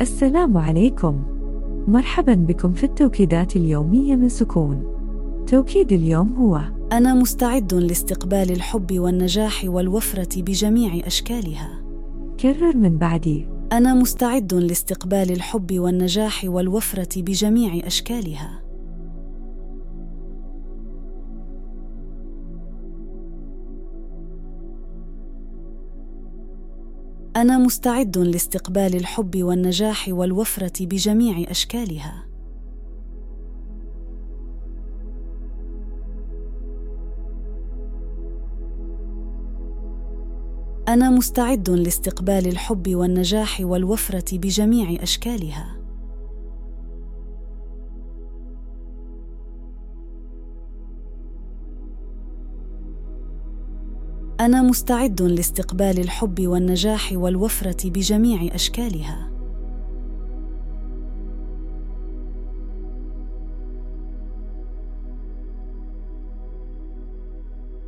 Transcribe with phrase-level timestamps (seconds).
[0.00, 1.22] السلام عليكم
[1.88, 4.84] مرحبا بكم في التوكيدات اليومية من سكون
[5.46, 6.60] توكيد اليوم هو
[6.92, 11.82] أنا مستعد لاستقبال الحب والنجاح والوفرة بجميع أشكالها.
[12.40, 18.65] كرر من بعدي أنا مستعد لاستقبال الحب والنجاح والوفرة بجميع أشكالها.
[27.36, 32.26] أنا مستعد لاستقبال الحب والنجاح والوفرة بجميع أشكالها.
[40.88, 45.75] أنا مستعد لاستقبال الحب والنجاح والوفرة بجميع أشكالها.
[54.46, 59.30] أنا مستعد لاستقبال الحب والنجاح والوفرة بجميع أشكالها.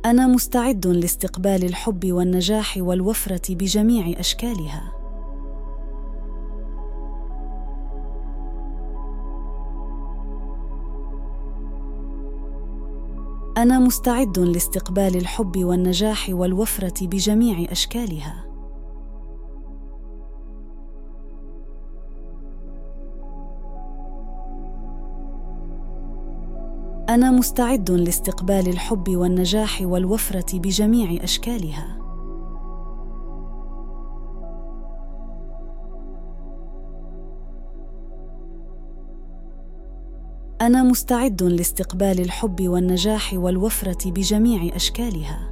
[0.05, 4.98] أنا مستعد لاستقبال الحب والنجاح والوفرة بجميع أشكالها.
[13.59, 18.45] أنا مستعد لاستقبال الحب والنجاح والوفرة بجميع أشكالها.
[27.09, 31.98] أنا مستعد لاستقبال الحب والنجاح والوفرة بجميع أشكالها.
[40.61, 45.49] أنا مستعد لاستقبال الحب والنجاح والوفرة بجميع أشكالها.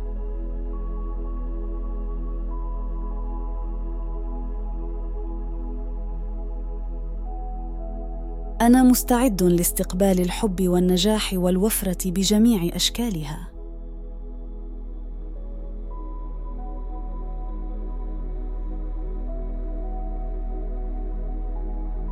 [8.61, 13.56] أنا مستعد لاستقبال الحب والنجاح والوفرة بجميع أشكالها.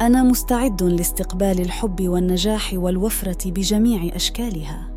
[0.06, 4.92] أنا مستعد لاستقبال الحب والنجاح والوفرة بجميع أشكالها.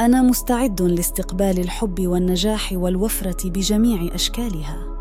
[0.00, 4.91] أنا مستعد لاستقبال الحب والنجاح والوفرة بجميع أشكالها.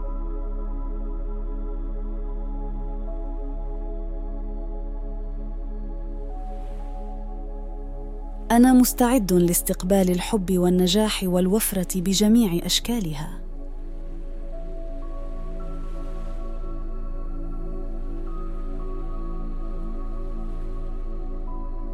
[8.52, 13.40] أنا مستعد لاستقبال الحب والنجاح والوفرة بجميع أشكالها.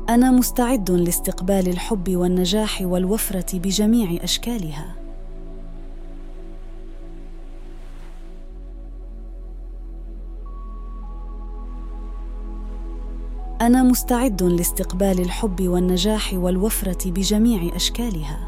[0.09, 5.06] أنا مستعد لاستقبال الحب والنجاح والوفرة بجميع أشكالها.
[13.61, 18.47] أنا مستعد لاستقبال الحب والنجاح والوفرة بجميع أشكالها.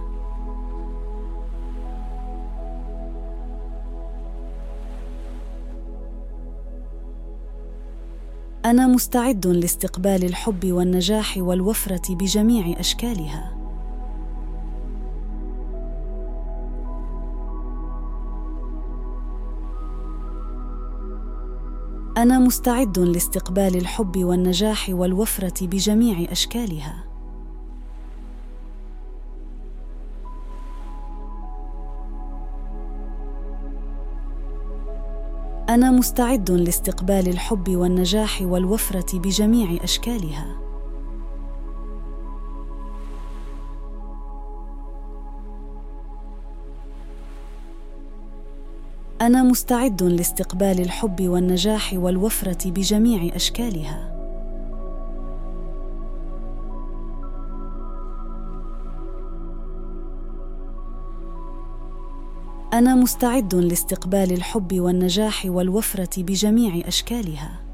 [8.65, 13.58] أنا مستعد لاستقبال الحب والنجاح والوفرة بجميع أشكالها.
[22.19, 27.03] أنا مستعد لاستقبال الحب والنجاح والوفرة بجميع أشكالها.
[35.69, 40.68] أنا مستعد لاستقبال الحب والنجاح والوفرة بجميع أشكالها.
[49.21, 54.15] أنا مستعد لاستقبال الحب والنجاح والوفرة بجميع أشكالها.
[62.73, 67.68] أنا مستعد لاستقبال الحب والنجاح والوفرة بجميع أشكالها.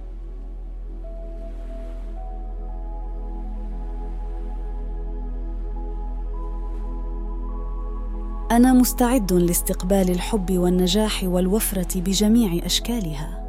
[8.56, 13.42] أنا مستعد لاستقبال الحب والنجاح والوفرة بجميع أشكالها.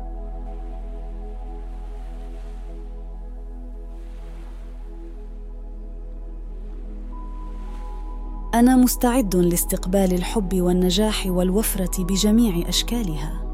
[8.55, 13.46] أنا مستعد لاستقبال الحب والنجاح والوفرة بجميع أشكالها.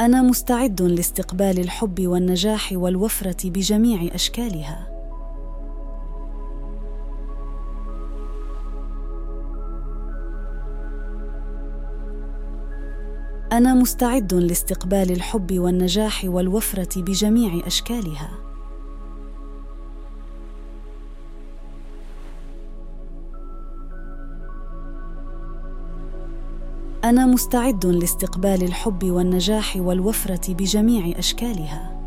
[0.00, 4.86] أنا مستعد لاستقبال الحب والنجاح والوفرة بجميع أشكالها.
[13.52, 18.49] أنا مستعد لاستقبال الحب والنجاح والوفرة بجميع أشكالها.
[27.10, 32.00] أنا مستعد لاستقبال الحب والنجاح والوفرة بجميع أشكالها.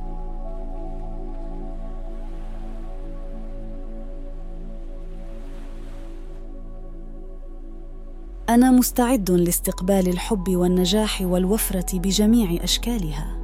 [8.50, 13.43] أنا مستعد لاستقبال الحب والنجاح والوفرة بجميع أشكالها.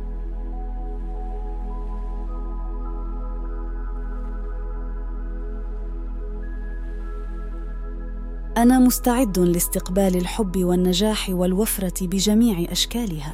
[8.59, 13.33] أنا مستعد لاستقبال الحب والنجاح والوفرة بجميع أشكالها.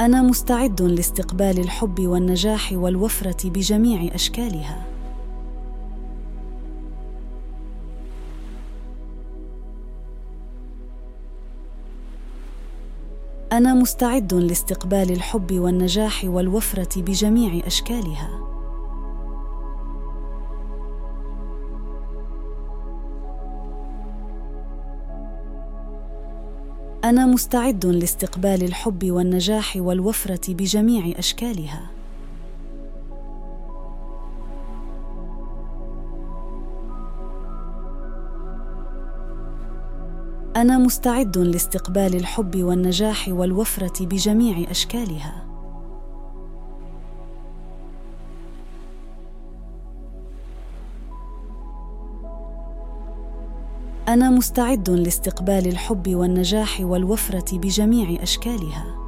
[0.00, 4.86] أنا مستعد لاستقبال الحب والنجاح والوفرة بجميع أشكالها.
[13.52, 18.30] أنا مستعد لاستقبال الحب والنجاح والوفرة بجميع أشكالها.
[27.04, 31.99] أنا مستعد لاستقبال الحب والنجاح والوفرة بجميع أشكالها.
[40.56, 45.46] أنا مستعد لاستقبال الحب والنجاح والوفرة بجميع أشكالها.
[54.08, 58.99] أنا مستعد لاستقبال الحب والنجاح والوفرة بجميع أشكالها.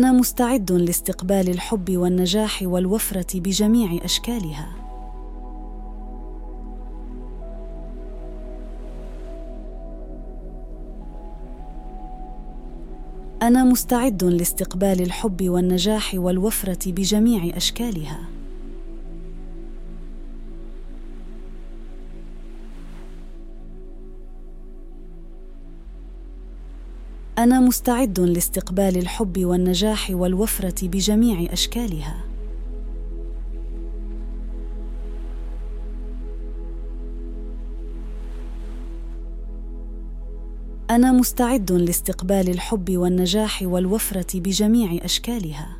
[0.00, 4.68] أنا مستعد لاستقبال الحب والنجاح والوفرة بجميع أشكالها.
[13.42, 18.39] أنا مستعد لاستقبال الحب والنجاح والوفرة بجميع أشكالها.
[27.40, 32.24] أنا مستعد لاستقبال الحب والنجاح والوفرة بجميع أشكالها.
[40.90, 45.76] أنا مستعد لاستقبال الحب والنجاح والوفرة بجميع أشكالها.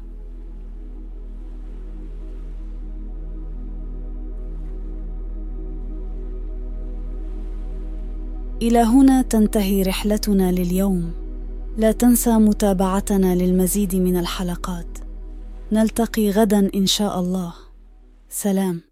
[8.62, 11.19] إلى هنا تنتهي رحلتنا لليوم.
[11.80, 14.98] لا تنسى متابعتنا للمزيد من الحلقات.
[15.72, 17.54] نلتقي غدا إن شاء الله.
[18.28, 18.89] سلام.